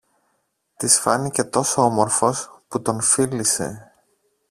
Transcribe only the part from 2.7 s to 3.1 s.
τον